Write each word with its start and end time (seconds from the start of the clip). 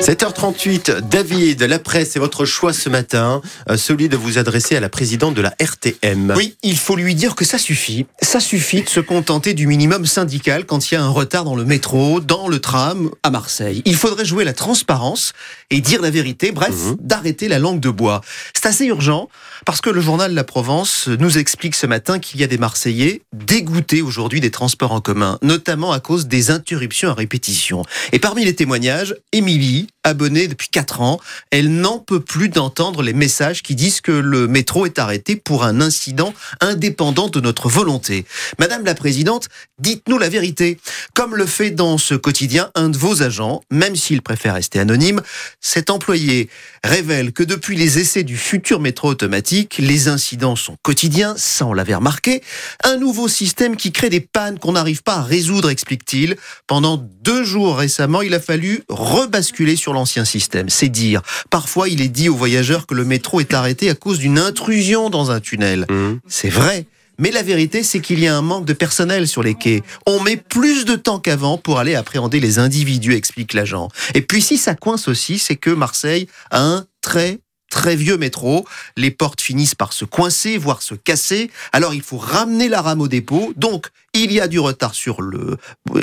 7h38, 0.00 1.00
David, 1.08 1.62
la 1.64 1.78
presse 1.78 2.14
est 2.16 2.18
votre 2.20 2.44
choix 2.46 2.72
ce 2.72 2.88
matin, 2.88 3.42
euh, 3.68 3.76
celui 3.76 4.08
de 4.08 4.16
vous 4.16 4.38
adresser 4.38 4.74
à 4.76 4.80
la 4.80 4.88
présidente 4.88 5.34
de 5.34 5.42
la 5.42 5.52
RTM. 5.60 6.32
Oui, 6.36 6.56
il 6.62 6.78
faut 6.78 6.96
lui 6.96 7.14
dire 7.14 7.34
que 7.34 7.44
ça 7.44 7.58
suffit. 7.58 8.06
Ça 8.22 8.40
suffit 8.40 8.82
de 8.82 8.88
se 8.88 9.00
contenter 9.00 9.52
du 9.54 9.66
minimum 9.66 10.06
syndical 10.06 10.64
quand 10.64 10.90
il 10.90 10.94
y 10.94 10.96
a 10.96 11.02
un 11.02 11.08
retard 11.10 11.44
dans 11.44 11.56
le 11.56 11.64
métro, 11.64 12.20
dans 12.20 12.48
le 12.48 12.58
tram, 12.60 13.10
à 13.22 13.30
Marseille. 13.30 13.82
Il 13.84 13.96
faudrait 13.96 14.24
jouer 14.24 14.44
la 14.44 14.54
transparence 14.54 15.32
et 15.70 15.80
dire 15.80 16.00
la 16.00 16.10
vérité, 16.10 16.52
bref, 16.52 16.74
Mhm. 16.74 16.96
d'arrêter 17.00 17.48
la 17.48 17.58
langue 17.58 17.80
de 17.80 17.90
bois. 17.90 18.22
C'est 18.54 18.66
assez 18.66 18.86
urgent 18.86 19.28
parce 19.66 19.80
que 19.82 19.90
le 19.90 20.00
journal 20.00 20.32
La 20.32 20.44
Provence 20.44 21.08
nous 21.08 21.36
explique 21.38 21.74
ce 21.74 21.86
matin 21.86 22.18
qu'il 22.18 22.40
y 22.40 22.44
a 22.44 22.46
des 22.46 22.56
Marseillais 22.58 23.20
dégoûtés 23.34 24.00
aujourd'hui 24.00 24.40
des 24.40 24.50
transports 24.52 24.92
en 24.92 25.00
commun, 25.00 25.38
notamment 25.42 25.92
à 25.92 26.00
cause 26.00 26.28
des 26.28 26.50
interruptions 26.50 27.10
à 27.10 27.14
répétition. 27.14 27.82
Et 28.12 28.18
parmi 28.20 28.44
les 28.44 28.54
témoignages, 28.54 29.14
Émilie, 29.32 29.87
abonnée 30.04 30.48
depuis 30.48 30.68
4 30.68 31.00
ans, 31.00 31.20
elle 31.50 31.70
n'en 31.70 31.98
peut 31.98 32.20
plus 32.20 32.48
d'entendre 32.48 33.02
les 33.02 33.12
messages 33.12 33.62
qui 33.62 33.74
disent 33.74 34.00
que 34.00 34.12
le 34.12 34.48
métro 34.48 34.86
est 34.86 34.98
arrêté 34.98 35.36
pour 35.36 35.64
un 35.64 35.80
incident 35.80 36.32
indépendant 36.60 37.28
de 37.28 37.40
notre 37.40 37.68
volonté. 37.68 38.24
Madame 38.58 38.84
la 38.84 38.94
Présidente, 38.94 39.48
dites-nous 39.78 40.18
la 40.18 40.28
vérité. 40.28 40.78
Comme 41.14 41.36
le 41.36 41.46
fait 41.46 41.70
dans 41.70 41.98
ce 41.98 42.14
quotidien 42.14 42.70
un 42.74 42.88
de 42.88 42.96
vos 42.96 43.22
agents, 43.22 43.62
même 43.70 43.96
s'il 43.96 44.22
préfère 44.22 44.54
rester 44.54 44.78
anonyme, 44.78 45.20
cet 45.60 45.90
employé 45.90 46.48
révèle 46.84 47.32
que 47.32 47.42
depuis 47.42 47.76
les 47.76 47.98
essais 47.98 48.24
du 48.24 48.36
futur 48.36 48.80
métro 48.80 49.08
automatique, 49.08 49.76
les 49.78 50.08
incidents 50.08 50.56
sont 50.56 50.76
quotidiens, 50.82 51.34
ça 51.36 51.66
on 51.66 51.72
l'avait 51.72 51.94
remarqué. 51.94 52.42
Un 52.84 52.96
nouveau 52.96 53.28
système 53.28 53.76
qui 53.76 53.92
crée 53.92 54.10
des 54.10 54.20
pannes 54.20 54.58
qu'on 54.58 54.72
n'arrive 54.72 55.02
pas 55.02 55.16
à 55.16 55.22
résoudre, 55.22 55.70
explique-t-il. 55.70 56.36
Pendant 56.66 56.96
deux 56.96 57.44
jours 57.44 57.78
récemment, 57.78 58.22
il 58.22 58.34
a 58.34 58.40
fallu 58.40 58.82
rebasculer 58.88 59.76
sur 59.78 59.92
l'ancien 59.92 60.24
système. 60.24 60.68
C'est 60.68 60.88
dire. 60.88 61.22
Parfois, 61.50 61.88
il 61.88 62.02
est 62.02 62.08
dit 62.08 62.28
aux 62.28 62.36
voyageurs 62.36 62.86
que 62.86 62.94
le 62.94 63.04
métro 63.04 63.40
est 63.40 63.54
arrêté 63.54 63.88
à 63.88 63.94
cause 63.94 64.18
d'une 64.18 64.38
intrusion 64.38 65.10
dans 65.10 65.30
un 65.30 65.40
tunnel. 65.40 65.86
Mhm. 65.88 66.20
C'est 66.28 66.50
vrai. 66.50 66.86
Mais 67.18 67.32
la 67.32 67.42
vérité, 67.42 67.82
c'est 67.82 68.00
qu'il 68.00 68.20
y 68.20 68.28
a 68.28 68.36
un 68.36 68.42
manque 68.42 68.64
de 68.64 68.72
personnel 68.72 69.26
sur 69.26 69.42
les 69.42 69.54
quais. 69.54 69.82
On 70.06 70.20
met 70.20 70.36
plus 70.36 70.84
de 70.84 70.94
temps 70.94 71.18
qu'avant 71.18 71.58
pour 71.58 71.80
aller 71.80 71.96
appréhender 71.96 72.38
les 72.38 72.60
individus, 72.60 73.14
explique 73.14 73.54
l'agent. 73.54 73.88
Et 74.14 74.22
puis 74.22 74.40
si 74.40 74.56
ça 74.56 74.74
coince 74.74 75.08
aussi, 75.08 75.38
c'est 75.38 75.56
que 75.56 75.70
Marseille 75.70 76.28
a 76.50 76.62
un 76.62 76.86
très 77.00 77.40
très 77.70 77.96
vieux 77.96 78.16
métro. 78.16 78.66
Les 78.96 79.10
portes 79.10 79.40
finissent 79.40 79.74
par 79.74 79.92
se 79.92 80.04
coincer, 80.04 80.58
voire 80.58 80.82
se 80.82 80.94
casser. 80.94 81.50
Alors 81.72 81.94
il 81.94 82.02
faut 82.02 82.18
ramener 82.18 82.68
la 82.68 82.82
rame 82.82 83.00
au 83.00 83.08
dépôt. 83.08 83.52
Donc 83.56 83.88
il 84.14 84.32
y 84.32 84.40
a 84.40 84.48
du 84.48 84.58
retard 84.58 84.94
sur 84.94 85.20
le, 85.22 85.56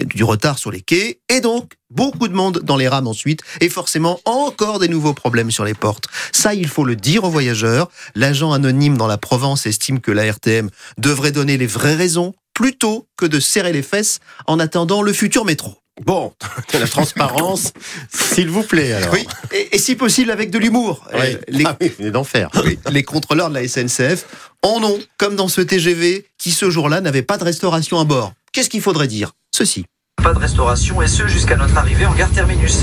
du 0.05 0.23
retard 0.23 0.57
sur 0.57 0.71
les 0.71 0.81
quais. 0.81 1.19
Et 1.29 1.41
donc 1.41 1.73
beaucoup 1.89 2.27
de 2.27 2.33
monde 2.33 2.59
dans 2.63 2.77
les 2.77 2.87
rames 2.87 3.07
ensuite. 3.07 3.41
Et 3.61 3.69
forcément 3.69 4.19
encore 4.25 4.79
des 4.79 4.87
nouveaux 4.87 5.13
problèmes 5.13 5.51
sur 5.51 5.65
les 5.65 5.73
portes. 5.73 6.05
Ça, 6.31 6.53
il 6.53 6.67
faut 6.67 6.85
le 6.85 6.95
dire 6.95 7.23
aux 7.23 7.29
voyageurs. 7.29 7.89
L'agent 8.15 8.51
anonyme 8.51 8.97
dans 8.97 9.07
la 9.07 9.17
Provence 9.17 9.65
estime 9.65 9.99
que 9.99 10.11
la 10.11 10.31
RTM 10.31 10.69
devrait 10.97 11.31
donner 11.31 11.57
les 11.57 11.67
vraies 11.67 11.95
raisons 11.95 12.33
plutôt 12.53 13.07
que 13.17 13.25
de 13.25 13.39
serrer 13.39 13.73
les 13.73 13.83
fesses 13.83 14.19
en 14.47 14.59
attendant 14.59 15.01
le 15.01 15.13
futur 15.13 15.45
métro. 15.45 15.77
Bon, 16.03 16.33
de 16.73 16.77
la 16.79 16.87
transparence, 16.87 17.71
s'il 18.11 18.49
vous 18.49 18.63
plaît 18.63 18.93
alors. 18.93 19.13
Oui, 19.13 19.25
et, 19.53 19.75
et 19.75 19.79
si 19.79 19.95
possible 19.95 20.29
avec 20.31 20.51
de 20.51 20.59
l'humour. 20.59 21.05
Oui. 21.13 21.19
Euh, 21.21 21.37
les, 21.47 21.63
Ah 21.65 21.77
oui, 21.79 21.87
vous 21.89 21.95
venez 21.99 22.11
d'en 22.11 22.23
faire. 22.25 22.49
oui, 22.65 22.77
les 22.91 23.03
contrôleurs 23.03 23.49
de 23.49 23.53
la 23.55 23.67
SNCF 23.67 24.25
en 24.61 24.83
ont, 24.83 24.99
comme 25.17 25.35
dans 25.35 25.47
ce 25.47 25.61
TGV 25.61 26.25
qui 26.37 26.51
ce 26.51 26.69
jour-là 26.69 26.99
n'avait 27.01 27.21
pas 27.21 27.37
de 27.37 27.43
restauration 27.45 27.99
à 27.99 28.03
bord. 28.03 28.33
Qu'est-ce 28.51 28.69
qu'il 28.69 28.81
faudrait 28.81 29.07
dire? 29.07 29.31
Ceci. 29.51 29.85
Pas 30.21 30.33
de 30.33 30.39
restauration 30.39 31.01
et 31.01 31.07
ce 31.07 31.27
jusqu'à 31.27 31.55
notre 31.55 31.77
arrivée 31.77 32.05
en 32.05 32.13
gare 32.13 32.31
terminus. 32.31 32.81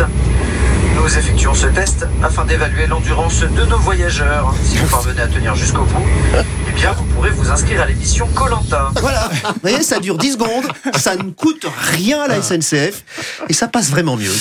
Nous 0.96 1.18
effectuons 1.18 1.54
ce 1.54 1.66
test 1.66 2.06
afin 2.22 2.44
d'évaluer 2.44 2.86
l'endurance 2.86 3.40
de 3.40 3.64
nos 3.64 3.78
voyageurs. 3.78 4.54
Si 4.62 4.76
vous 4.78 4.86
parvenez 4.86 5.20
à 5.20 5.26
tenir 5.26 5.54
jusqu'au 5.54 5.82
bout, 5.84 6.04
vous 6.90 7.04
pourrez 7.04 7.30
vous 7.30 7.48
inscrire 7.48 7.80
à 7.80 7.86
l'émission 7.86 8.26
Colanta. 8.34 8.90
Voilà, 9.00 9.30
vous 9.44 9.60
voyez, 9.62 9.82
ça 9.82 10.00
dure 10.00 10.18
10 10.18 10.32
secondes, 10.32 10.64
ça 10.96 11.14
ne 11.14 11.30
coûte 11.30 11.64
rien 11.92 12.20
à 12.20 12.26
la 12.26 12.42
SNCF 12.42 13.04
et 13.48 13.52
ça 13.52 13.68
passe 13.68 13.90
vraiment 13.90 14.16
mieux. 14.16 14.32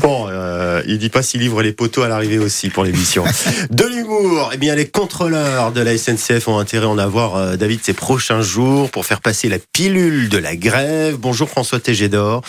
Bon, 0.00 0.26
euh, 0.28 0.82
il 0.86 0.98
dit 0.98 1.08
pas 1.08 1.22
s'il 1.22 1.40
livre 1.40 1.62
les 1.62 1.72
poteaux 1.72 2.02
à 2.02 2.08
l'arrivée 2.08 2.38
aussi 2.38 2.68
pour 2.68 2.84
l'émission. 2.84 3.24
De 3.70 3.84
l'humour, 3.84 4.50
eh 4.54 4.56
bien 4.56 4.76
les 4.76 4.86
contrôleurs 4.86 5.72
de 5.72 5.80
la 5.80 5.98
SNCF 5.98 6.46
ont 6.46 6.58
intérêt 6.58 6.86
à 6.86 6.90
en 6.90 6.98
avoir, 6.98 7.36
euh, 7.36 7.56
David, 7.56 7.80
ces 7.82 7.92
prochains 7.92 8.42
jours 8.42 8.90
pour 8.90 9.04
faire 9.04 9.20
passer 9.20 9.48
la 9.48 9.58
pilule 9.72 10.28
de 10.28 10.38
la 10.38 10.54
grève. 10.54 11.16
Bonjour 11.16 11.48
François 11.48 11.80
Tégédor. 11.80 12.42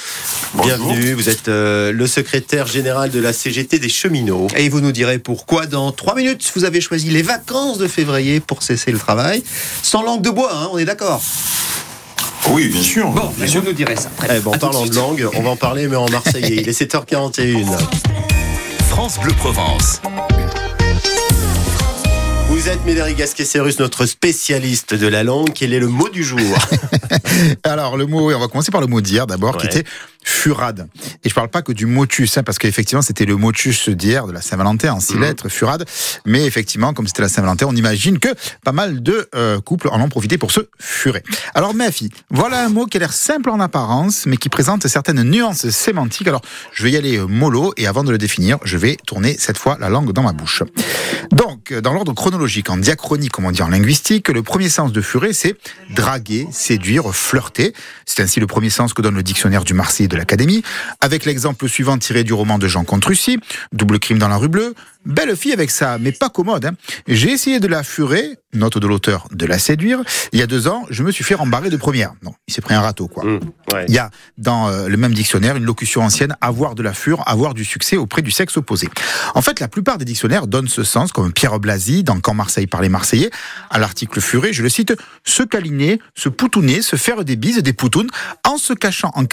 Bienvenue, 0.61 1.13
vous 1.13 1.29
êtes 1.29 1.47
euh, 1.47 1.91
le 1.91 2.05
secrétaire 2.05 2.67
général 2.67 3.09
de 3.09 3.19
la 3.19 3.33
CGT 3.33 3.79
des 3.79 3.89
cheminots. 3.89 4.47
Et 4.55 4.69
vous 4.69 4.81
nous 4.81 4.91
direz 4.91 5.17
pourquoi 5.17 5.65
dans 5.65 5.91
3 5.91 6.15
minutes 6.15 6.51
vous 6.55 6.63
avez 6.63 6.79
choisi 6.79 7.09
les 7.09 7.23
vacances 7.23 7.79
de 7.79 7.87
février 7.87 8.39
pour 8.39 8.61
cesser 8.61 8.91
le 8.91 8.99
travail. 8.99 9.30
Sans 9.81 10.03
langue 10.03 10.21
de 10.21 10.29
bois, 10.29 10.51
hein, 10.53 10.69
on 10.71 10.77
est 10.77 10.85
d'accord 10.85 11.21
Oui, 12.49 12.67
bien 12.67 12.81
sûr. 12.81 13.09
Bon, 13.09 13.31
bien 13.37 13.47
sûr. 13.47 13.63
nous 13.63 13.73
direz 13.73 13.95
ça. 13.95 14.09
Eh 14.29 14.39
de 14.39 14.57
parlant 14.57 14.85
de 14.85 14.95
langue, 14.95 15.27
on 15.35 15.41
va 15.41 15.49
en 15.51 15.55
parler 15.55 15.87
mais 15.87 15.95
en 15.95 16.09
marseillais. 16.09 16.57
Il 16.61 16.69
est 16.69 16.79
7h41. 16.79 17.65
France 18.89 19.19
Bleu 19.19 19.33
Provence. 19.33 20.01
Vous 22.51 22.67
êtes 22.67 22.85
Médéric 22.85 23.17
Gasquet-Cérus, 23.17 23.79
notre 23.79 24.05
spécialiste 24.05 24.93
de 24.93 25.07
la 25.07 25.23
langue. 25.23 25.51
Quel 25.55 25.73
est 25.73 25.79
le 25.79 25.87
mot 25.87 26.09
du 26.09 26.21
jour? 26.21 26.39
Alors, 27.63 27.95
le 27.95 28.05
mot, 28.05 28.27
oui, 28.27 28.33
on 28.35 28.39
va 28.39 28.49
commencer 28.49 28.71
par 28.71 28.81
le 28.81 28.87
mot 28.87 28.99
d'hier 28.99 29.25
d'abord, 29.25 29.55
qui 29.57 29.67
était 29.67 29.85
furade. 30.23 30.87
Et 31.23 31.29
je 31.29 31.35
parle 31.35 31.49
pas 31.49 31.61
que 31.61 31.71
du 31.71 31.85
motus, 31.85 32.37
hein, 32.37 32.43
parce 32.43 32.57
qu'effectivement, 32.57 33.01
c'était 33.01 33.25
le 33.25 33.35
motus 33.35 33.89
d'hier, 33.89 34.25
de 34.27 34.31
la 34.31 34.41
Saint-Valentin, 34.41 34.93
en 34.93 34.99
six 34.99 35.15
Mhm. 35.15 35.21
lettres, 35.21 35.49
furade. 35.49 35.85
Mais 36.25 36.45
effectivement, 36.45 36.93
comme 36.93 37.07
c'était 37.07 37.21
la 37.21 37.29
Saint-Valentin, 37.29 37.67
on 37.69 37.75
imagine 37.75 38.17
que 38.19 38.29
pas 38.63 38.71
mal 38.71 39.03
de 39.03 39.29
euh, 39.35 39.59
couples 39.61 39.89
en 39.89 40.01
ont 40.01 40.09
profité 40.09 40.37
pour 40.37 40.51
se 40.51 40.61
furer. 40.79 41.23
Alors, 41.53 41.73
ma 41.75 41.91
fille, 41.91 42.09
voilà 42.31 42.65
un 42.65 42.69
mot 42.69 42.85
qui 42.85 42.97
a 42.97 42.99
l'air 43.01 43.13
simple 43.13 43.49
en 43.49 43.59
apparence, 43.59 44.25
mais 44.25 44.37
qui 44.37 44.49
présente 44.49 44.87
certaines 44.87 45.21
nuances 45.23 45.69
sémantiques. 45.69 46.27
Alors, 46.27 46.41
je 46.73 46.83
vais 46.83 46.91
y 46.91 46.97
aller 46.97 47.17
euh, 47.17 47.27
mollo, 47.27 47.73
et 47.77 47.87
avant 47.87 48.03
de 48.03 48.11
le 48.11 48.17
définir, 48.17 48.57
je 48.63 48.77
vais 48.77 48.97
tourner 49.05 49.35
cette 49.37 49.57
fois 49.57 49.77
la 49.79 49.89
langue 49.89 50.11
dans 50.13 50.23
ma 50.23 50.33
bouche. 50.33 50.63
Donc, 51.31 51.50
dans 51.69 51.93
l'ordre 51.93 52.13
chronologique, 52.13 52.69
en 52.69 52.77
diachronie, 52.77 53.29
comme 53.29 53.45
on 53.45 53.51
dit 53.51 53.61
en 53.61 53.67
linguistique, 53.67 54.29
le 54.29 54.43
premier 54.43 54.69
sens 54.69 54.91
de 54.91 55.01
furer, 55.01 55.33
c'est 55.33 55.55
draguer, 55.89 56.47
séduire, 56.51 57.13
flirter. 57.13 57.73
C'est 58.05 58.21
ainsi 58.23 58.39
le 58.39 58.47
premier 58.47 58.69
sens 58.69 58.93
que 58.93 59.01
donne 59.01 59.15
le 59.15 59.23
dictionnaire 59.23 59.63
du 59.63 59.73
Marseillais 59.73 60.07
de 60.07 60.15
l'Académie, 60.15 60.63
avec 60.99 61.25
l'exemple 61.25 61.67
suivant 61.67 61.97
tiré 61.97 62.23
du 62.23 62.33
roman 62.33 62.57
de 62.57 62.67
Jean 62.67 62.83
Contrucy, 62.83 63.39
Double 63.71 63.99
crime 63.99 64.17
dans 64.17 64.27
la 64.27 64.37
rue 64.37 64.49
bleue. 64.49 64.73
Belle 65.05 65.35
fille 65.35 65.53
avec 65.53 65.71
ça, 65.71 65.97
mais 65.99 66.11
pas 66.11 66.29
commode. 66.29 66.65
hein. 66.65 66.73
J'ai 67.07 67.31
essayé 67.31 67.59
de 67.59 67.67
la 67.67 67.81
furer, 67.83 68.37
note 68.53 68.77
de 68.77 68.85
l'auteur, 68.87 69.27
de 69.31 69.45
la 69.47 69.57
séduire. 69.57 69.99
Il 70.31 70.39
y 70.39 70.43
a 70.43 70.47
deux 70.47 70.67
ans, 70.67 70.85
je 70.91 71.01
me 71.03 71.11
suis 71.11 71.23
fait 71.23 71.33
rembarrer 71.33 71.69
de 71.71 71.77
première. 71.77 72.13
Non, 72.23 72.33
il 72.47 72.53
s'est 72.53 72.61
pris 72.61 72.75
un 72.75 72.81
râteau, 72.81 73.07
quoi. 73.07 73.23
Ouais. 73.25 73.85
Il 73.87 73.93
y 73.93 73.97
a 73.97 74.11
dans 74.37 74.69
euh, 74.69 74.87
le 74.87 74.97
même 74.97 75.13
dictionnaire 75.13 75.55
une 75.55 75.63
locution 75.65 76.01
ancienne 76.01 76.35
avoir 76.39 76.75
de 76.75 76.83
la 76.83 76.93
fure, 76.93 77.23
avoir 77.25 77.53
du 77.55 77.65
succès 77.65 77.97
auprès 77.97 78.21
du 78.21 78.29
sexe 78.31 78.57
opposé. 78.57 78.89
En 79.33 79.41
fait, 79.41 79.59
la 79.59 79.67
plupart 79.67 79.97
des 79.97 80.05
dictionnaires 80.05 80.45
donnent 80.45 80.67
ce 80.67 80.83
sens, 80.83 81.11
comme 81.11 81.33
Pierre 81.33 81.59
Blasi 81.59 82.03
dans 82.03 82.19
Quand 82.19 82.35
Marseille 82.35 82.67
par 82.67 82.81
les 82.81 82.89
Marseillais, 82.89 83.31
à 83.69 83.79
l'article 83.79 84.21
furé, 84.21 84.53
je 84.53 84.61
le 84.61 84.69
cite, 84.69 84.93
se 85.23 85.41
câliner, 85.43 85.99
se 86.15 86.29
poutouner, 86.29 86.81
se 86.81 86.95
faire 86.95 87.25
des 87.25 87.35
bises, 87.35 87.57
des 87.57 87.73
poutounes, 87.73 88.09
en 88.47 88.57
se 88.57 88.73
cachant 88.73 89.11
en 89.15 89.25